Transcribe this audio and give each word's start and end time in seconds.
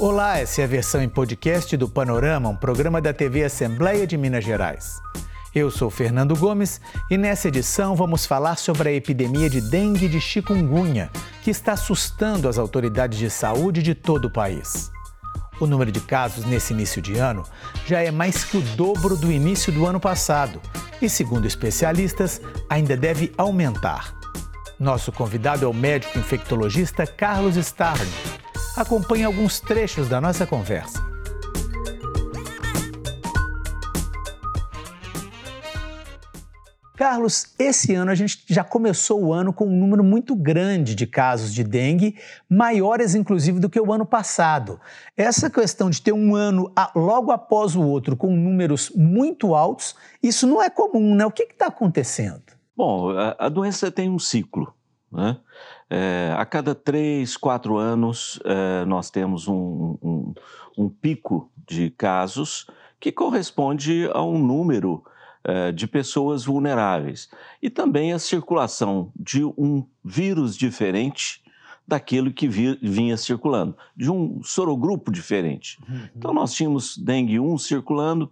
Olá, 0.00 0.38
essa 0.38 0.62
é 0.62 0.64
a 0.64 0.66
versão 0.66 1.02
em 1.02 1.10
podcast 1.10 1.76
do 1.76 1.86
Panorama, 1.86 2.48
um 2.48 2.56
programa 2.56 3.02
da 3.02 3.12
TV 3.12 3.44
Assembleia 3.44 4.06
de 4.06 4.16
Minas 4.16 4.42
Gerais. 4.42 4.98
Eu 5.54 5.70
sou 5.70 5.90
Fernando 5.90 6.34
Gomes 6.34 6.80
e 7.10 7.18
nessa 7.18 7.48
edição 7.48 7.94
vamos 7.94 8.24
falar 8.24 8.56
sobre 8.56 8.88
a 8.88 8.92
epidemia 8.92 9.50
de 9.50 9.60
dengue 9.60 10.08
de 10.08 10.18
chikungunya, 10.18 11.10
que 11.42 11.50
está 11.50 11.72
assustando 11.72 12.48
as 12.48 12.56
autoridades 12.56 13.18
de 13.18 13.28
saúde 13.28 13.82
de 13.82 13.94
todo 13.94 14.24
o 14.24 14.32
país. 14.32 14.90
O 15.60 15.66
número 15.66 15.92
de 15.92 16.00
casos 16.00 16.46
nesse 16.46 16.72
início 16.72 17.02
de 17.02 17.18
ano 17.18 17.44
já 17.86 18.00
é 18.00 18.10
mais 18.10 18.42
que 18.42 18.56
o 18.56 18.62
dobro 18.62 19.18
do 19.18 19.30
início 19.30 19.70
do 19.70 19.84
ano 19.84 20.00
passado 20.00 20.62
e, 21.02 21.10
segundo 21.10 21.46
especialistas, 21.46 22.40
ainda 22.70 22.96
deve 22.96 23.34
aumentar. 23.36 24.14
Nosso 24.78 25.12
convidado 25.12 25.66
é 25.66 25.68
o 25.68 25.74
médico 25.74 26.18
infectologista 26.18 27.06
Carlos 27.06 27.56
Starling 27.56 28.29
Acompanhe 28.80 29.24
alguns 29.24 29.60
trechos 29.60 30.08
da 30.08 30.22
nossa 30.22 30.46
conversa. 30.46 31.04
Carlos, 36.96 37.54
esse 37.58 37.94
ano 37.94 38.10
a 38.10 38.14
gente 38.14 38.42
já 38.48 38.64
começou 38.64 39.22
o 39.22 39.34
ano 39.34 39.52
com 39.52 39.66
um 39.66 39.78
número 39.78 40.02
muito 40.02 40.34
grande 40.34 40.94
de 40.94 41.06
casos 41.06 41.52
de 41.52 41.62
dengue, 41.62 42.16
maiores 42.48 43.14
inclusive 43.14 43.60
do 43.60 43.68
que 43.68 43.78
o 43.78 43.92
ano 43.92 44.06
passado. 44.06 44.80
Essa 45.14 45.50
questão 45.50 45.90
de 45.90 46.00
ter 46.00 46.12
um 46.12 46.34
ano 46.34 46.72
logo 46.96 47.32
após 47.32 47.76
o 47.76 47.82
outro 47.82 48.16
com 48.16 48.34
números 48.34 48.90
muito 48.96 49.54
altos, 49.54 49.94
isso 50.22 50.46
não 50.46 50.62
é 50.62 50.70
comum, 50.70 51.14
né? 51.14 51.26
O 51.26 51.30
que 51.30 51.42
está 51.42 51.66
acontecendo? 51.66 52.44
Bom, 52.74 53.10
a, 53.10 53.36
a 53.38 53.48
doença 53.50 53.90
tem 53.90 54.08
um 54.08 54.18
ciclo. 54.18 54.74
Né? 55.10 55.36
É, 55.88 56.34
a 56.36 56.46
cada 56.46 56.74
três, 56.74 57.36
quatro 57.36 57.76
anos, 57.76 58.40
é, 58.44 58.84
nós 58.84 59.10
temos 59.10 59.48
um, 59.48 59.96
um, 60.02 60.34
um, 60.78 60.88
pico 60.88 61.50
de 61.68 61.90
casos 61.90 62.66
que 63.00 63.10
corresponde 63.10 64.08
a 64.12 64.22
um 64.22 64.38
número 64.38 65.02
é, 65.42 65.72
de 65.72 65.86
pessoas 65.86 66.44
vulneráveis 66.44 67.28
e 67.60 67.68
também 67.68 68.12
a 68.12 68.18
circulação 68.18 69.10
de 69.16 69.44
um 69.44 69.84
vírus 70.04 70.56
diferente 70.56 71.42
daquilo 71.88 72.32
que 72.32 72.46
vi, 72.46 72.78
vinha 72.80 73.16
circulando, 73.16 73.76
de 73.96 74.08
um 74.08 74.40
sorogrupo 74.44 75.10
diferente. 75.10 75.76
Uhum. 75.88 76.08
Então, 76.14 76.32
nós 76.32 76.54
tínhamos 76.54 76.96
dengue 76.96 77.40
1 77.40 77.58
circulando, 77.58 78.30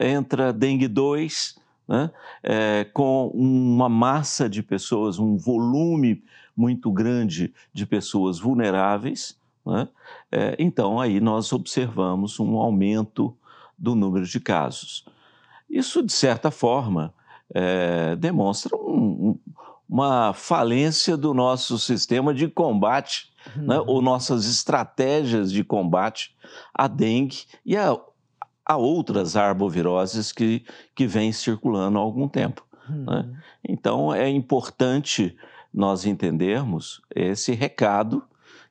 entra 0.00 0.54
dengue 0.54 0.88
2, 0.88 1.58
né, 1.86 2.10
é, 2.42 2.84
com 2.92 3.28
uma 3.28 3.88
massa 3.88 4.48
de 4.48 4.62
pessoas, 4.62 5.18
um 5.18 5.36
volume 5.36 6.22
muito 6.56 6.90
grande 6.90 7.52
de 7.72 7.84
pessoas 7.86 8.38
vulneráveis, 8.38 9.38
né? 9.66 9.88
é, 10.30 10.56
então 10.58 11.00
aí 11.00 11.20
nós 11.20 11.52
observamos 11.52 12.38
um 12.38 12.56
aumento 12.56 13.36
do 13.78 13.94
número 13.94 14.24
de 14.24 14.40
casos. 14.40 15.04
Isso, 15.68 16.02
de 16.02 16.12
certa 16.12 16.50
forma, 16.50 17.12
é, 17.52 18.14
demonstra 18.16 18.76
um, 18.76 19.38
uma 19.88 20.32
falência 20.32 21.16
do 21.16 21.34
nosso 21.34 21.78
sistema 21.78 22.32
de 22.32 22.48
combate, 22.48 23.32
uhum. 23.56 23.66
né? 23.66 23.80
ou 23.86 24.00
nossas 24.00 24.46
estratégias 24.46 25.50
de 25.50 25.64
combate 25.64 26.34
à 26.72 26.86
dengue 26.86 27.44
e 27.64 27.76
a, 27.76 27.96
a 28.64 28.76
outras 28.76 29.36
arboviroses 29.36 30.32
que, 30.32 30.64
que 30.94 31.06
vêm 31.06 31.32
circulando 31.32 31.98
há 31.98 32.00
algum 32.00 32.28
tempo. 32.28 32.64
Né? 32.88 32.96
Uhum. 32.96 33.04
Né? 33.04 33.42
Então, 33.68 34.14
é 34.14 34.28
importante 34.28 35.36
nós 35.72 36.06
entendermos 36.06 37.02
esse 37.14 37.52
recado 37.52 38.22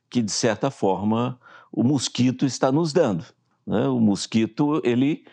que, 0.08 0.22
de 0.22 0.32
certa 0.32 0.70
forma, 0.70 1.38
o 1.70 1.82
mosquito 1.82 2.46
está 2.46 2.72
nos 2.72 2.92
dando. 2.92 3.24
Né? 3.66 3.86
O 3.88 4.00
mosquito, 4.00 4.80
ele, 4.84 5.24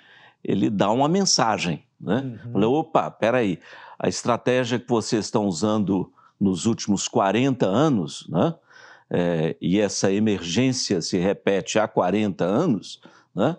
ele 0.43 0.69
dá 0.69 0.91
uma 0.91 1.07
mensagem. 1.07 1.83
Né? 1.99 2.39
Uhum. 2.45 2.53
Fala, 2.53 2.67
opa, 2.67 3.11
peraí, 3.11 3.59
a 3.97 4.09
estratégia 4.09 4.79
que 4.79 4.89
vocês 4.89 5.25
estão 5.25 5.45
usando 5.45 6.11
nos 6.39 6.65
últimos 6.65 7.07
40 7.07 7.67
anos, 7.67 8.27
né? 8.27 8.55
É, 9.13 9.57
e 9.61 9.77
essa 9.77 10.11
emergência 10.11 11.01
se 11.01 11.17
repete 11.17 11.77
há 11.77 11.85
40 11.85 12.45
anos, 12.45 13.01
né? 13.35 13.57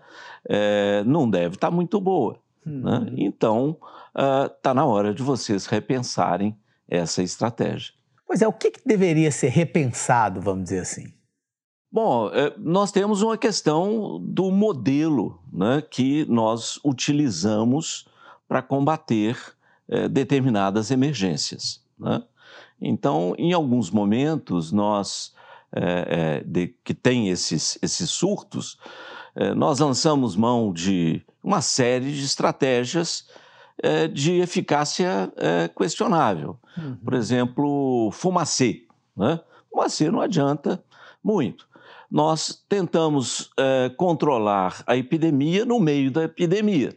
É, 0.48 1.02
não 1.04 1.28
deve 1.28 1.54
estar 1.54 1.68
tá 1.68 1.74
muito 1.74 2.00
boa. 2.00 2.38
Né? 2.64 2.72
Uhum. 2.72 3.00
Né? 3.04 3.12
Então, 3.18 3.76
está 4.54 4.72
uh, 4.72 4.74
na 4.74 4.84
hora 4.84 5.14
de 5.14 5.22
vocês 5.22 5.66
repensarem 5.66 6.56
essa 6.88 7.22
estratégia. 7.22 7.94
Pois 8.26 8.42
é, 8.42 8.48
o 8.48 8.52
que, 8.52 8.70
que 8.70 8.80
deveria 8.86 9.30
ser 9.30 9.48
repensado, 9.48 10.40
vamos 10.40 10.64
dizer 10.64 10.80
assim? 10.80 11.12
Bom, 11.90 12.30
é, 12.32 12.54
nós 12.56 12.90
temos 12.90 13.20
uma 13.20 13.36
questão 13.36 14.18
do 14.22 14.50
modelo 14.50 15.42
né, 15.52 15.82
que 15.82 16.24
nós 16.26 16.80
utilizamos 16.82 18.08
para 18.48 18.62
combater 18.62 19.36
é, 19.88 20.08
determinadas 20.08 20.90
emergências. 20.90 21.84
Né? 21.98 22.22
Então, 22.80 23.34
em 23.36 23.52
alguns 23.52 23.90
momentos, 23.90 24.72
nós 24.72 25.34
é, 25.70 26.42
de, 26.44 26.74
que 26.82 26.94
tem 26.94 27.28
esses, 27.28 27.78
esses 27.82 28.10
surtos, 28.10 28.78
nós 29.56 29.78
lançamos 29.78 30.36
mão 30.36 30.72
de 30.72 31.22
uma 31.42 31.60
série 31.60 32.12
de 32.12 32.24
estratégias 32.24 33.26
é, 33.82 34.06
de 34.06 34.40
eficácia 34.40 35.32
é, 35.36 35.68
questionável. 35.68 36.58
Uhum. 36.76 36.96
Por 36.96 37.14
exemplo, 37.14 38.10
fumacê. 38.12 38.82
Né? 39.16 39.40
Fumacê 39.70 40.10
não 40.10 40.20
adianta 40.20 40.82
muito. 41.22 41.66
Nós 42.10 42.62
tentamos 42.68 43.50
controlar 43.96 44.84
a 44.86 44.94
epidemia 44.98 45.64
no 45.64 45.80
meio 45.80 46.10
da 46.10 46.24
epidemia. 46.24 46.94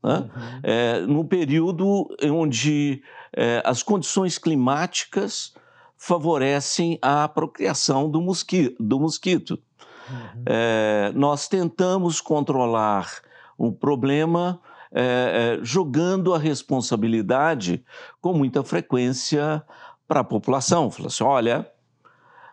Né? 0.00 0.18
Uhum. 0.18 0.60
É, 0.62 1.00
no 1.00 1.24
período 1.24 2.08
onde 2.22 3.02
é, 3.32 3.60
as 3.64 3.82
condições 3.82 4.38
climáticas 4.38 5.52
favorecem 5.96 6.98
a 7.02 7.28
procriação 7.28 8.08
do, 8.08 8.20
mosqui 8.20 8.74
do 8.78 9.00
mosquito. 9.00 9.58
Uhum. 10.10 10.42
É, 10.46 11.12
nós 11.14 11.48
tentamos 11.48 12.20
controlar 12.20 13.08
o 13.56 13.72
problema 13.72 14.60
é, 14.92 15.58
é, 15.60 15.64
jogando 15.64 16.34
a 16.34 16.38
responsabilidade 16.38 17.84
com 18.20 18.32
muita 18.34 18.62
frequência 18.62 19.64
para 20.06 20.20
a 20.20 20.24
população. 20.24 20.90
Falou 20.90 21.08
assim: 21.08 21.24
olha, 21.24 21.70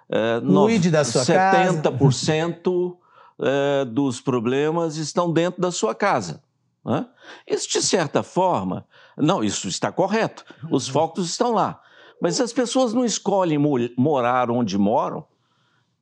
é, 0.10 0.42
Cuide 0.42 0.90
da 0.90 1.04
sua 1.04 1.24
70% 1.24 2.98
é, 3.42 3.86
dos 3.86 4.22
problemas 4.22 4.98
estão 4.98 5.31
dentro 5.31 5.62
da 5.62 5.72
sua 5.72 5.94
casa. 5.94 6.42
Né? 6.86 7.06
Isso, 7.48 7.70
de 7.70 7.81
certa 7.81 8.24
forma, 8.24 8.86
não, 9.18 9.44
isso 9.44 9.68
está 9.68 9.92
correto, 9.92 10.46
os 10.72 10.88
uhum. 10.88 10.94
focos 10.94 11.30
estão 11.30 11.52
lá. 11.52 11.81
Mas 12.22 12.40
as 12.42 12.52
pessoas 12.52 12.94
não 12.94 13.06
escolhem 13.06 13.60
morar 13.98 14.50
onde 14.52 14.78
moram 14.78 15.26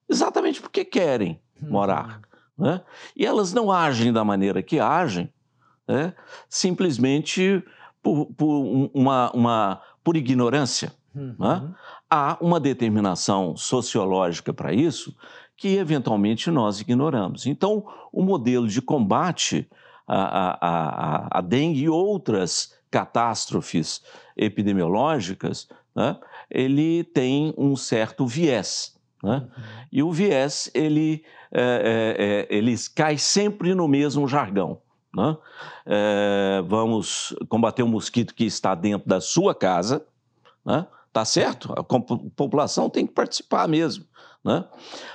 exatamente 0.10 0.62
porque 0.62 0.86
querem 0.86 1.40
morar. 1.62 2.22
Uhum. 2.58 2.66
Né? 2.66 2.82
E 3.16 3.26
elas 3.26 3.54
não 3.54 3.72
agem 3.72 4.12
da 4.12 4.24
maneira 4.24 4.64
que 4.64 4.80
agem 4.80 5.32
né? 5.88 6.14
simplesmente 6.50 7.64
por, 8.02 8.28
por 8.28 8.90
uma, 8.94 9.32
uma, 9.32 9.82
por 10.04 10.18
ignorância. 10.18 10.94
Uhum. 11.16 11.36
Né? 11.40 11.74
Há 12.10 12.38
uma 12.42 12.60
determinação 12.60 13.56
sociológica 13.56 14.54
para 14.54 14.74
isso 14.74 15.16
que, 15.56 15.76
eventualmente, 15.76 16.52
nós 16.52 16.80
ignoramos. 16.80 17.48
Então, 17.48 17.86
o 18.12 18.22
modelo 18.22 18.68
de 18.68 18.82
combate 18.82 19.68
à, 20.08 20.68
à, 20.68 21.40
à 21.40 21.42
dengue 21.42 21.84
e 21.84 21.90
outras 21.90 22.78
catástrofes 22.90 24.02
epidemiológicas, 24.36 25.68
né? 25.96 26.18
ele 26.50 27.04
tem 27.04 27.54
um 27.58 27.76
certo 27.76 28.26
viés. 28.26 28.97
Né? 29.24 29.38
Uhum. 29.38 29.64
E 29.92 30.04
o 30.04 30.12
viés, 30.12 30.70
ele, 30.74 31.24
é, 31.52 31.62
é, 31.62 32.26
é, 32.54 32.58
ele 32.58 32.76
cai 32.96 33.18
sempre 33.18 33.74
no 33.74 33.88
mesmo 33.88 34.28
jargão. 34.28 34.82
Né? 35.16 35.38
É, 35.86 36.64
vamos 36.68 37.36
combater 37.50 37.84
o 37.84 37.88
mosquito 37.88 38.36
que 38.36 38.46
está 38.46 38.76
dentro 38.76 39.08
da 39.08 39.20
sua 39.20 39.56
casa, 39.56 40.06
né? 40.66 40.86
tá 41.12 41.26
certo? 41.26 41.74
A 41.74 41.84
população 41.84 42.90
tem 42.90 43.08
que 43.08 43.14
participar 43.14 43.68
mesmo. 43.68 44.06
Né? 44.44 44.64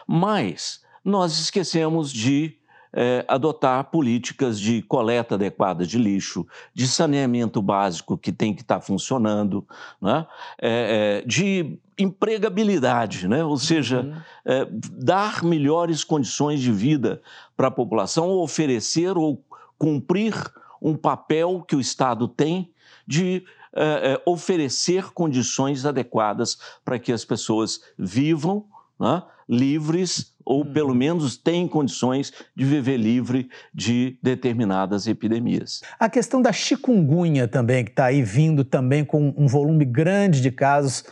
Mas 0.07 0.83
nós 1.05 1.39
esquecemos 1.39 2.13
de 2.13 2.59
é, 2.93 3.25
adotar 3.27 3.85
políticas 3.85 4.61
de 4.61 4.83
coleta 4.83 5.35
adequada 5.35 5.87
de 5.87 5.99
lixo, 5.99 6.47
de 6.75 6.87
saneamento 6.87 7.63
básico 7.63 8.19
que 8.19 8.33
tem 8.33 8.55
que 8.55 8.63
estar 8.63 8.77
tá 8.77 8.81
funcionando, 8.81 9.67
né? 10.01 10.27
É, 10.61 11.23
é, 11.23 11.27
de 11.27 11.79
empregabilidade, 11.99 13.29
né? 13.29 13.45
ou 13.45 13.57
seja, 13.57 14.01
uhum. 14.01 14.15
É, 14.45 14.67
dar 14.71 15.45
melhores 15.45 16.03
condições 16.03 16.61
de 16.61 16.73
vida 16.73 17.23
para 17.57 17.69
a 17.69 17.71
população, 17.71 18.31
oferecer 18.31 19.17
ou 19.17 19.43
cumprir 19.79 20.35
um 20.81 20.97
papel 20.97 21.65
que 21.67 21.77
o 21.77 21.81
Estado 21.81 22.27
tem 22.27 22.73
de 23.07 23.45
é, 23.75 24.13
é, 24.13 24.23
oferecer 24.27 25.13
condições 25.13 25.87
adequadas 25.87 26.59
para 26.85 26.99
que 26.99 27.13
as 27.13 27.25
pessoas 27.25 27.81
vivam 27.97 28.67
né, 28.99 29.23
livres 29.49 30.32
ou 30.45 30.65
uhum. 30.65 30.73
pelo 30.73 30.95
menos 30.95 31.37
têm 31.37 31.67
condições 31.67 32.33
de 32.55 32.65
viver 32.65 32.97
livre 32.97 33.49
de 33.73 34.19
determinadas 34.23 35.07
epidemias. 35.07 35.83
A 35.99 36.09
questão 36.09 36.41
da 36.43 36.53
chikungunya 36.53 37.49
também, 37.49 37.85
que 37.85 37.91
está 37.91 38.07
aí 38.07 38.23
vindo 38.23 38.65
também 38.65 39.05
com 39.05 39.35
um 39.37 39.47
volume 39.47 39.85
grande 39.85 40.41
de 40.41 40.51
casos 40.51 41.05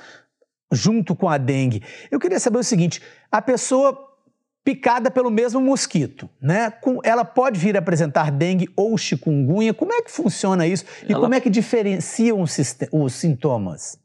junto 0.73 1.15
com 1.15 1.29
a 1.29 1.38
dengue. 1.38 1.82
Eu 2.11 2.21
queria 2.21 2.38
saber 2.38 2.59
o 2.59 2.65
seguinte: 2.65 3.03
a 3.31 3.43
pessoa 3.43 4.09
picada 4.62 5.11
pelo 5.11 5.31
mesmo 5.31 5.61
mosquito, 5.61 6.29
né? 6.41 6.73
Ela 7.03 7.25
pode 7.25 7.59
vir 7.59 7.77
apresentar 7.77 8.31
dengue 8.31 8.69
ou 8.77 8.97
chikungunya. 8.97 9.75
Como 9.75 9.93
é 9.93 10.03
que 10.03 10.11
funciona 10.11 10.67
isso 10.67 10.85
e 11.09 11.12
Ela... 11.12 11.21
como 11.21 11.35
é 11.35 11.41
que 11.41 11.50
diferenciam 11.50 12.43
os 12.43 13.12
sintomas? 13.15 13.99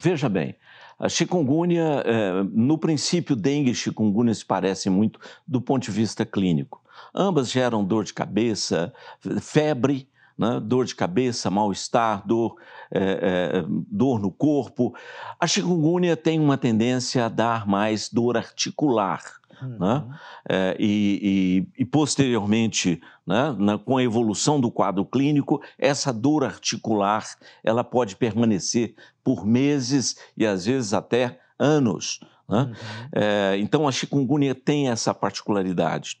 Veja 0.00 0.28
bem, 0.28 0.54
a 0.98 1.08
chikungunya, 1.08 2.02
é, 2.04 2.42
no 2.52 2.76
princípio, 2.76 3.36
dengue 3.36 3.70
e 3.70 3.74
chikungunya 3.74 4.34
se 4.34 4.44
parecem 4.44 4.90
muito 4.90 5.20
do 5.46 5.60
ponto 5.60 5.84
de 5.84 5.90
vista 5.90 6.26
clínico. 6.26 6.82
Ambas 7.14 7.50
geram 7.50 7.84
dor 7.84 8.04
de 8.04 8.12
cabeça, 8.12 8.92
febre, 9.40 10.08
né? 10.38 10.60
dor 10.62 10.84
de 10.84 10.94
cabeça, 10.94 11.50
mal-estar, 11.50 12.26
dor, 12.26 12.56
é, 12.90 13.00
é, 13.00 13.64
dor 13.68 14.20
no 14.20 14.30
corpo. 14.30 14.94
A 15.40 15.46
chikungunya 15.46 16.16
tem 16.16 16.38
uma 16.38 16.56
tendência 16.56 17.26
a 17.26 17.28
dar 17.28 17.66
mais 17.66 18.08
dor 18.08 18.36
articular. 18.36 19.22
Né? 19.60 19.68
Uhum. 19.68 19.78
Né? 19.78 20.18
É, 20.48 20.76
e, 20.78 21.66
e, 21.76 21.82
e, 21.82 21.84
posteriormente, 21.84 23.00
né, 23.26 23.54
na, 23.58 23.76
com 23.76 23.96
a 23.96 24.02
evolução 24.02 24.60
do 24.60 24.70
quadro 24.70 25.04
clínico, 25.04 25.60
essa 25.76 26.12
dor 26.12 26.44
articular 26.44 27.24
ela 27.64 27.82
pode 27.82 28.14
permanecer 28.14 28.94
por 29.24 29.44
meses 29.44 30.16
e 30.36 30.46
às 30.46 30.66
vezes 30.66 30.94
até 30.94 31.40
anos. 31.58 32.20
Né? 32.48 32.60
Uhum. 32.60 32.74
É, 33.12 33.56
então 33.58 33.88
a 33.88 33.92
chikungunya 33.92 34.54
tem 34.54 34.88
essa 34.88 35.12
particularidade. 35.12 36.20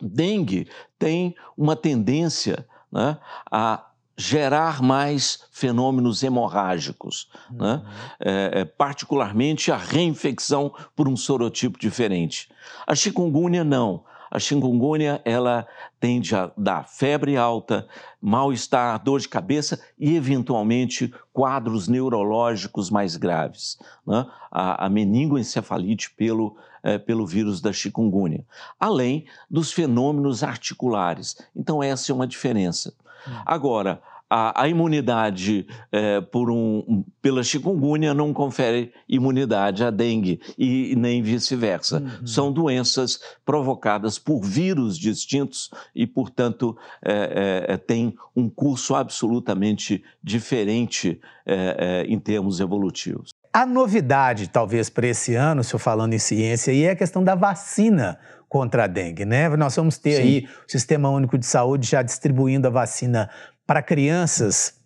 Dengue 0.00 0.66
tem 0.98 1.36
uma 1.56 1.76
tendência 1.76 2.66
né, 2.92 3.18
a 3.50 3.86
gerar 4.16 4.82
mais 4.82 5.44
fenômenos 5.50 6.22
hemorrágicos, 6.22 7.28
uhum. 7.50 7.56
né? 7.58 7.82
é, 8.20 8.64
particularmente 8.64 9.72
a 9.72 9.76
reinfecção 9.76 10.72
por 10.94 11.08
um 11.08 11.16
sorotipo 11.16 11.78
diferente. 11.78 12.50
A 12.86 12.94
chikungunya 12.94 13.64
não. 13.64 14.04
A 14.32 14.38
chikungunya 14.38 15.20
ela 15.26 15.66
tende 16.00 16.34
a 16.34 16.50
dar 16.56 16.88
febre 16.88 17.36
alta, 17.36 17.86
mal-estar, 18.18 18.98
dor 19.04 19.20
de 19.20 19.28
cabeça 19.28 19.78
e, 19.98 20.16
eventualmente, 20.16 21.12
quadros 21.34 21.86
neurológicos 21.86 22.88
mais 22.88 23.14
graves. 23.14 23.78
Né? 24.06 24.24
A, 24.50 24.86
a 24.86 24.88
meningoencefalite 24.88 26.14
pelo, 26.14 26.56
é, 26.82 26.96
pelo 26.96 27.26
vírus 27.26 27.60
da 27.60 27.74
chikungunya. 27.74 28.46
Além 28.80 29.26
dos 29.50 29.70
fenômenos 29.70 30.42
articulares. 30.42 31.36
Então, 31.54 31.82
essa 31.82 32.10
é 32.10 32.14
uma 32.14 32.26
diferença. 32.26 32.94
Hum. 33.28 33.32
Agora, 33.44 34.00
a, 34.34 34.62
a 34.62 34.68
imunidade 34.68 35.66
é, 35.92 36.22
por 36.22 36.50
um, 36.50 37.04
pela 37.20 37.44
chikungunya 37.44 38.14
não 38.14 38.32
confere 38.32 38.90
imunidade 39.06 39.84
à 39.84 39.90
dengue 39.90 40.40
e, 40.56 40.96
nem 40.96 41.22
vice-versa. 41.22 41.98
Uhum. 41.98 42.26
São 42.26 42.50
doenças 42.50 43.20
provocadas 43.44 44.18
por 44.18 44.40
vírus 44.40 44.96
distintos 44.96 45.70
e, 45.94 46.06
portanto, 46.06 46.74
é, 47.04 47.66
é, 47.68 47.76
tem 47.76 48.14
um 48.34 48.48
curso 48.48 48.94
absolutamente 48.94 50.02
diferente 50.24 51.20
é, 51.44 52.04
é, 52.06 52.10
em 52.10 52.18
termos 52.18 52.58
evolutivos. 52.58 53.32
A 53.52 53.66
novidade, 53.66 54.48
talvez, 54.48 54.88
para 54.88 55.08
esse 55.08 55.34
ano, 55.34 55.62
se 55.62 55.74
eu 55.74 55.78
falando 55.78 56.14
em 56.14 56.18
ciência, 56.18 56.74
é 56.74 56.92
a 56.92 56.96
questão 56.96 57.22
da 57.22 57.34
vacina 57.34 58.18
contra 58.52 58.84
a 58.84 58.86
dengue, 58.86 59.24
né? 59.24 59.48
Nós 59.56 59.74
vamos 59.74 59.96
ter 59.96 60.16
Sim. 60.16 60.22
aí 60.22 60.48
o 60.68 60.70
Sistema 60.70 61.08
Único 61.08 61.38
de 61.38 61.46
Saúde 61.46 61.88
já 61.88 62.02
distribuindo 62.02 62.68
a 62.68 62.70
vacina 62.70 63.30
para 63.66 63.82
crianças, 63.82 64.80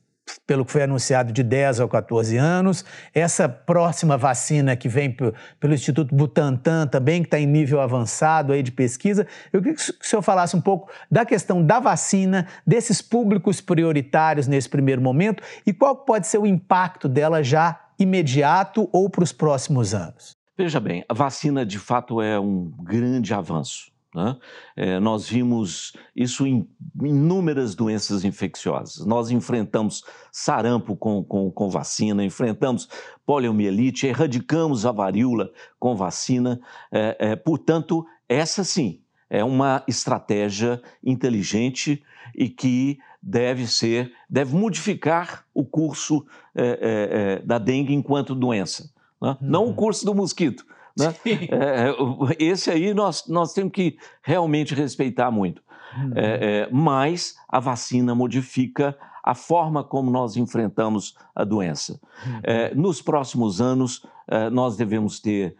pelo 0.47 0.65
que 0.65 0.73
foi 0.73 0.83
anunciado, 0.83 1.33
de 1.33 1.43
10 1.43 1.81
a 1.81 1.89
14 1.89 2.37
anos. 2.37 2.85
Essa 3.15 3.49
próxima 3.49 4.17
vacina 4.17 4.77
que 4.77 4.89
vem 4.89 5.15
pelo 5.61 5.75
Instituto 5.75 6.15
Butantan 6.15 6.87
também, 6.87 7.23
que 7.23 7.29
está 7.29 7.39
em 7.39 7.47
nível 7.47 7.81
avançado 7.81 8.53
aí 8.53 8.63
de 8.63 8.73
pesquisa. 8.73 9.27
Eu 9.53 9.61
queria 9.61 9.77
que 9.77 9.83
o 9.83 9.95
senhor 10.01 10.23
falasse 10.23 10.57
um 10.57 10.61
pouco 10.61 10.91
da 11.11 11.25
questão 11.25 11.65
da 11.65 11.79
vacina, 11.79 12.47
desses 12.67 13.01
públicos 13.01 13.61
prioritários 13.61 14.47
nesse 14.47 14.69
primeiro 14.69 15.01
momento 15.01 15.43
e 15.67 15.73
qual 15.73 15.97
pode 15.97 16.27
ser 16.27 16.39
o 16.39 16.47
impacto 16.47 17.09
dela 17.09 17.43
já 17.43 17.81
imediato 17.99 18.89
ou 18.93 19.09
para 19.09 19.25
os 19.25 19.33
próximos 19.33 19.95
anos. 19.95 20.37
Veja 20.59 20.81
bem, 20.81 21.05
a 21.09 21.15
vacina 21.15 21.67
de 21.67 21.79
fato 21.79 22.21
é 22.21 22.41
um 22.41 22.73
grande 22.83 23.33
avanço. 23.35 23.91
Né? 24.17 24.35
É, 24.75 24.99
nós 24.99 25.29
vimos 25.29 25.93
isso 26.17 26.47
em 26.47 26.67
inúmeras 27.03 27.75
doenças 27.75 28.25
infecciosas. 28.25 29.05
Nós 29.05 29.31
enfrentamos 29.31 30.03
sarampo 30.33 30.97
com, 30.97 31.23
com, 31.23 31.51
com, 31.51 31.69
vacina, 31.69 32.25
enfrentamos 32.25 32.89
poliomielite, 33.27 34.07
erradicamos 34.07 34.87
a 34.87 34.91
varíola 34.91 35.51
com 35.79 35.95
vacina. 35.95 36.59
É, 36.91 37.17
é, 37.21 37.37
portanto, 37.37 38.07
essa 38.27 38.65
sim 38.65 39.03
é 39.29 39.45
uma 39.45 39.85
estratégia 39.87 40.81
inteligente 41.05 42.03
e 42.35 42.49
que 42.49 42.99
deve 43.23 43.67
ser, 43.67 44.13
deve 44.31 44.57
modificar 44.57 45.45
o 45.53 45.63
curso 45.63 46.25
é, 46.55 46.65
é, 46.65 46.69
é, 46.71 47.39
da 47.41 47.59
dengue 47.59 47.93
enquanto 47.93 48.35
doença. 48.35 48.91
Né? 49.21 49.29
Uhum. 49.29 49.37
Não 49.43 49.69
o 49.69 49.75
curso 49.75 50.07
do 50.07 50.15
mosquito. 50.15 50.65
Né? 50.97 51.15
É, 51.51 51.91
é 51.91 52.45
esse 52.45 52.71
aí 52.71 52.95
nós, 52.95 53.27
nós 53.29 53.53
temos 53.53 53.73
que 53.73 53.97
realmente 54.23 54.75
respeitar 54.75 55.31
muito. 55.31 55.63
Uhum. 55.97 56.13
É, 56.15 56.23
é, 56.23 56.69
mas 56.71 57.37
a 57.49 57.61
vacina 57.61 58.15
modifica 58.15 58.97
a 59.23 59.35
forma 59.35 59.83
como 59.83 60.11
nós 60.11 60.37
enfrentamos 60.37 61.17
a 61.35 61.45
doença. 61.45 62.01
Uhum. 62.25 62.41
É, 62.43 62.75
nos 62.75 63.03
próximos 63.03 63.61
anos, 63.61 64.07
é, 64.29 64.51
nós 64.51 64.77
devemos 64.77 65.21
ter 65.21 65.57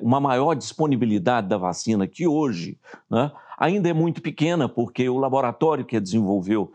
uma 0.00 0.18
maior 0.18 0.54
disponibilidade 0.54 1.46
da 1.46 1.56
vacina 1.56 2.04
que 2.04 2.26
hoje 2.26 2.76
né, 3.08 3.30
ainda 3.56 3.88
é 3.88 3.92
muito 3.92 4.20
pequena, 4.20 4.68
porque 4.68 5.08
o 5.08 5.16
laboratório 5.16 5.84
que 5.84 5.96
a 5.96 6.00
desenvolveu 6.00 6.72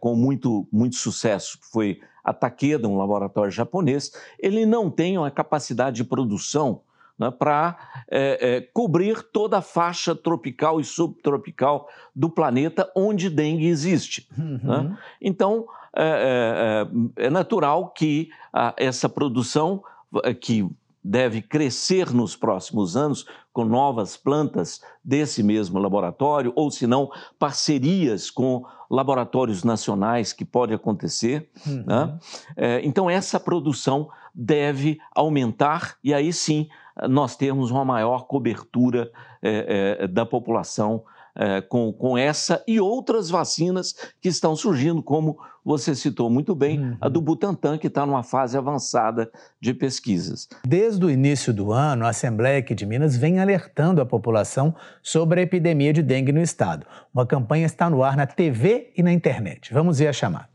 com 0.00 0.14
muito, 0.14 0.68
muito 0.70 0.96
sucesso, 0.96 1.58
que 1.58 1.66
foi 1.66 2.00
a 2.22 2.34
Takeda, 2.34 2.86
um 2.86 2.98
laboratório 2.98 3.50
japonês, 3.50 4.12
ele 4.38 4.66
não 4.66 4.90
tem 4.90 5.16
uma 5.16 5.30
capacidade 5.30 5.96
de 5.96 6.04
produção 6.04 6.82
né, 7.18 7.30
para 7.30 7.76
é, 8.10 8.56
é, 8.56 8.60
cobrir 8.60 9.22
toda 9.22 9.58
a 9.58 9.62
faixa 9.62 10.14
tropical 10.14 10.80
e 10.80 10.84
subtropical 10.84 11.88
do 12.14 12.28
planeta 12.28 12.90
onde 12.94 13.30
dengue 13.30 13.66
existe. 13.66 14.28
Uhum. 14.36 14.60
Né? 14.62 14.98
Então, 15.20 15.66
é, 15.96 16.86
é, 17.18 17.22
é, 17.22 17.26
é 17.26 17.30
natural 17.30 17.90
que 17.90 18.28
a, 18.52 18.74
essa 18.76 19.08
produção, 19.08 19.82
é, 20.24 20.34
que 20.34 20.68
deve 21.02 21.42
crescer 21.42 22.12
nos 22.12 22.34
próximos 22.34 22.96
anos 22.96 23.26
com 23.52 23.64
novas 23.64 24.16
plantas 24.16 24.80
desse 25.04 25.42
mesmo 25.42 25.78
laboratório, 25.78 26.52
ou 26.56 26.70
se 26.70 26.86
não, 26.86 27.10
parcerias 27.38 28.30
com 28.30 28.64
laboratórios 28.90 29.62
nacionais 29.62 30.32
que 30.32 30.44
pode 30.44 30.72
acontecer. 30.74 31.48
Uhum. 31.66 31.84
Né? 31.86 32.18
É, 32.56 32.80
então, 32.84 33.08
essa 33.08 33.38
produção 33.38 34.08
deve 34.34 34.98
aumentar 35.14 35.96
e 36.02 36.12
aí 36.12 36.32
sim 36.32 36.68
nós 37.08 37.36
temos 37.36 37.70
uma 37.70 37.84
maior 37.84 38.26
cobertura 38.26 39.10
é, 39.42 39.98
é, 40.00 40.06
da 40.06 40.24
população 40.24 41.02
é, 41.36 41.60
com, 41.60 41.92
com 41.92 42.16
essa 42.16 42.62
e 42.66 42.80
outras 42.80 43.28
vacinas 43.28 43.94
que 44.20 44.28
estão 44.28 44.54
surgindo, 44.54 45.02
como 45.02 45.36
você 45.64 45.94
citou 45.94 46.30
muito 46.30 46.54
bem, 46.54 46.78
uhum. 46.78 46.96
a 47.00 47.08
do 47.08 47.20
Butantan, 47.20 47.78
que 47.78 47.88
está 47.88 48.06
numa 48.06 48.22
fase 48.22 48.56
avançada 48.56 49.30
de 49.60 49.74
pesquisas. 49.74 50.48
Desde 50.64 51.04
o 51.04 51.10
início 51.10 51.52
do 51.52 51.72
ano, 51.72 52.04
a 52.04 52.10
Assembleia 52.10 52.58
aqui 52.58 52.74
de 52.74 52.86
Minas 52.86 53.16
vem 53.16 53.40
alertando 53.40 54.00
a 54.00 54.06
população 54.06 54.74
sobre 55.02 55.40
a 55.40 55.42
epidemia 55.42 55.92
de 55.92 56.02
dengue 56.02 56.32
no 56.32 56.40
estado. 56.40 56.86
Uma 57.12 57.26
campanha 57.26 57.66
está 57.66 57.90
no 57.90 58.04
ar 58.04 58.16
na 58.16 58.26
TV 58.26 58.92
e 58.96 59.02
na 59.02 59.12
internet. 59.12 59.72
Vamos 59.72 59.98
ver 59.98 60.08
a 60.08 60.12
chamada. 60.12 60.53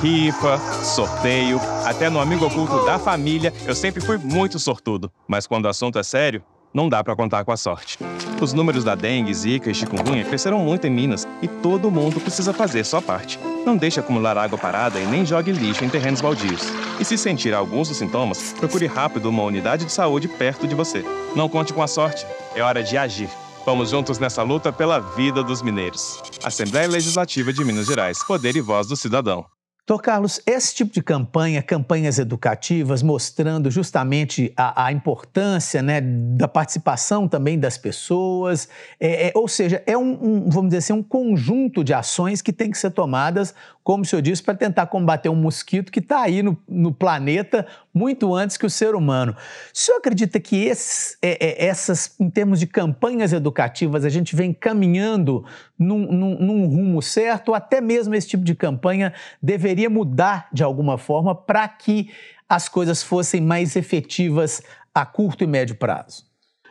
Rifa, 0.00 0.58
sorteio, 0.84 1.60
até 1.84 2.08
no 2.08 2.20
amigo 2.20 2.46
oculto 2.46 2.84
da 2.84 2.98
família, 2.98 3.52
eu 3.66 3.74
sempre 3.74 4.00
fui 4.00 4.16
muito 4.18 4.58
sortudo. 4.58 5.10
Mas 5.28 5.46
quando 5.46 5.66
o 5.66 5.68
assunto 5.68 5.98
é 5.98 6.02
sério, 6.02 6.42
não 6.72 6.88
dá 6.88 7.02
para 7.02 7.16
contar 7.16 7.44
com 7.44 7.52
a 7.52 7.56
sorte. 7.56 7.98
Os 8.40 8.52
números 8.52 8.84
da 8.84 8.94
dengue, 8.94 9.34
zika 9.34 9.70
e 9.70 9.74
chikungunya 9.74 10.24
cresceram 10.24 10.60
muito 10.60 10.86
em 10.86 10.90
Minas 10.90 11.26
e 11.42 11.48
todo 11.48 11.90
mundo 11.90 12.20
precisa 12.20 12.52
fazer 12.52 12.84
sua 12.84 13.02
parte. 13.02 13.38
Não 13.66 13.76
deixe 13.76 14.00
acumular 14.00 14.38
água 14.38 14.56
parada 14.56 14.98
e 14.98 15.06
nem 15.06 15.26
jogue 15.26 15.52
lixo 15.52 15.84
em 15.84 15.88
terrenos 15.88 16.20
baldios. 16.20 16.62
E 16.98 17.04
se 17.04 17.18
sentir 17.18 17.52
alguns 17.52 17.88
dos 17.88 17.98
sintomas, 17.98 18.54
procure 18.58 18.86
rápido 18.86 19.28
uma 19.28 19.42
unidade 19.42 19.84
de 19.84 19.92
saúde 19.92 20.28
perto 20.28 20.66
de 20.66 20.74
você. 20.74 21.04
Não 21.34 21.48
conte 21.48 21.72
com 21.72 21.82
a 21.82 21.86
sorte, 21.86 22.26
é 22.54 22.62
hora 22.62 22.82
de 22.82 22.96
agir. 22.96 23.28
Vamos 23.66 23.90
juntos 23.90 24.18
nessa 24.18 24.42
luta 24.42 24.72
pela 24.72 24.98
vida 24.98 25.42
dos 25.42 25.60
mineiros. 25.60 26.22
Assembleia 26.42 26.88
Legislativa 26.88 27.52
de 27.52 27.62
Minas 27.62 27.86
Gerais. 27.86 28.24
Poder 28.24 28.56
e 28.56 28.60
voz 28.60 28.86
do 28.86 28.96
cidadão. 28.96 29.44
Doutor 29.90 30.04
Carlos, 30.04 30.40
esse 30.46 30.72
tipo 30.72 30.92
de 30.92 31.02
campanha, 31.02 31.60
campanhas 31.60 32.20
educativas, 32.20 33.02
mostrando 33.02 33.72
justamente 33.72 34.52
a, 34.56 34.84
a 34.84 34.92
importância 34.92 35.82
né, 35.82 36.00
da 36.00 36.46
participação 36.46 37.26
também 37.26 37.58
das 37.58 37.76
pessoas, 37.76 38.68
é, 39.00 39.26
é, 39.26 39.32
ou 39.34 39.48
seja, 39.48 39.82
é 39.84 39.98
um, 39.98 40.12
um, 40.12 40.48
vamos 40.48 40.68
dizer 40.68 40.76
assim, 40.76 40.92
um 40.92 41.02
conjunto 41.02 41.82
de 41.82 41.92
ações 41.92 42.40
que 42.40 42.52
tem 42.52 42.70
que 42.70 42.78
ser 42.78 42.92
tomadas, 42.92 43.52
como 43.82 44.04
o 44.04 44.06
senhor 44.06 44.22
disse, 44.22 44.42
para 44.42 44.54
tentar 44.54 44.86
combater 44.86 45.28
um 45.28 45.34
mosquito 45.34 45.90
que 45.90 45.98
está 45.98 46.20
aí 46.20 46.42
no, 46.42 46.56
no, 46.68 46.92
planeta 46.92 47.66
muito 47.92 48.32
antes 48.32 48.56
que 48.56 48.64
o 48.64 48.70
ser 48.70 48.94
humano. 48.94 49.32
O 49.32 49.76
senhor 49.76 49.98
acredita 49.98 50.38
que 50.38 50.64
esses, 50.64 51.16
é, 51.20 51.44
é 51.44 51.66
essas, 51.66 52.14
em 52.20 52.30
termos 52.30 52.60
de 52.60 52.68
campanhas 52.68 53.32
educativas, 53.32 54.04
a 54.04 54.08
gente 54.08 54.36
vem 54.36 54.52
caminhando 54.52 55.44
num, 55.78 56.12
num, 56.12 56.38
num 56.38 56.66
rumo 56.66 57.00
certo, 57.00 57.48
ou 57.48 57.54
até 57.54 57.80
mesmo 57.80 58.14
esse 58.14 58.28
tipo 58.28 58.44
de 58.44 58.54
campanha 58.54 59.14
deveria 59.42 59.79
deveria 59.80 59.90
mudar 59.90 60.48
de 60.52 60.62
alguma 60.62 60.98
forma 60.98 61.34
para 61.34 61.66
que 61.66 62.12
as 62.48 62.68
coisas 62.68 63.02
fossem 63.02 63.40
mais 63.40 63.76
efetivas 63.76 64.62
a 64.94 65.06
curto 65.06 65.44
e 65.44 65.46
médio 65.46 65.76
prazo? 65.76 66.26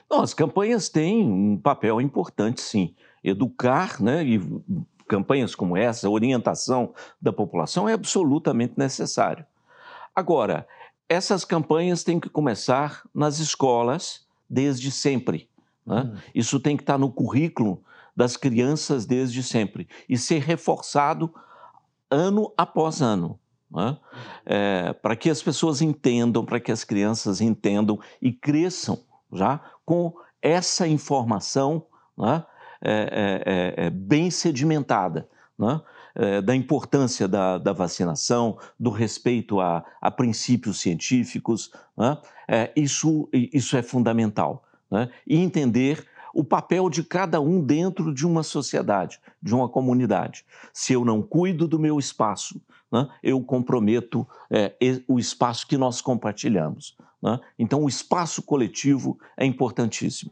Não, 0.09 0.21
as 0.21 0.33
campanhas 0.33 0.89
têm 0.89 1.23
um 1.23 1.57
papel 1.57 2.01
importante, 2.01 2.61
sim. 2.61 2.93
Educar, 3.23 4.01
né, 4.01 4.23
e 4.23 4.41
campanhas 5.07 5.55
como 5.55 5.75
essa, 5.75 6.09
orientação 6.09 6.93
da 7.21 7.33
população 7.33 7.89
é 7.89 7.93
absolutamente 7.93 8.73
necessário. 8.77 9.45
Agora, 10.15 10.67
essas 11.07 11.43
campanhas 11.43 12.03
têm 12.03 12.19
que 12.19 12.29
começar 12.29 13.03
nas 13.13 13.39
escolas 13.39 14.27
desde 14.49 14.91
sempre. 14.91 15.49
Né? 15.85 16.01
Hum. 16.01 16.17
Isso 16.35 16.59
tem 16.59 16.77
que 16.77 16.83
estar 16.83 16.97
no 16.97 17.11
currículo 17.11 17.81
das 18.15 18.35
crianças 18.37 19.05
desde 19.05 19.41
sempre 19.41 19.87
e 20.07 20.17
ser 20.17 20.41
reforçado 20.41 21.33
ano 22.09 22.53
após 22.57 23.01
ano. 23.01 23.39
Né? 23.71 23.97
É, 24.45 24.93
para 24.93 25.15
que 25.15 25.29
as 25.29 25.43
pessoas 25.43 25.81
entendam, 25.81 26.43
para 26.43 26.59
que 26.59 26.71
as 26.71 26.83
crianças 26.83 27.39
entendam 27.39 27.99
e 28.21 28.31
cresçam 28.31 28.99
já 29.31 29.61
com 29.85 30.13
essa 30.41 30.87
informação 30.87 31.85
né? 32.17 32.43
é, 32.81 32.91
é, 32.91 33.83
é, 33.83 33.85
é 33.85 33.89
bem 33.89 34.31
sedimentada. 34.31 35.29
Né? 35.57 35.79
É, 36.15 36.41
da 36.41 36.55
importância 36.55 37.27
da, 37.27 37.57
da, 37.57 37.71
vacinação, 37.71 38.57
do 38.79 38.89
respeito 38.89 39.59
a, 39.59 39.85
a 40.01 40.09
princípios 40.09 40.79
científicos, 40.79 41.71
né? 41.95 42.17
isso, 42.75 43.29
isso 43.31 43.77
é 43.77 43.83
fundamental. 43.83 44.63
Né? 44.89 45.09
E 45.27 45.37
entender 45.37 46.05
o 46.33 46.43
papel 46.43 46.89
de 46.89 47.03
cada 47.03 47.41
um 47.41 47.61
dentro 47.61 48.13
de 48.13 48.25
uma 48.25 48.43
sociedade, 48.43 49.19
de 49.41 49.53
uma 49.53 49.69
comunidade. 49.69 50.45
Se 50.73 50.93
eu 50.93 51.03
não 51.03 51.21
cuido 51.21 51.67
do 51.67 51.79
meu 51.79 51.99
espaço, 51.99 52.61
né, 52.91 53.07
eu 53.21 53.41
comprometo 53.41 54.27
é, 54.49 54.73
o 55.07 55.19
espaço 55.19 55.67
que 55.67 55.77
nós 55.77 56.01
compartilhamos. 56.01 56.95
Né? 57.21 57.39
Então, 57.57 57.83
o 57.83 57.89
espaço 57.89 58.41
coletivo 58.41 59.19
é 59.37 59.45
importantíssimo. 59.45 60.31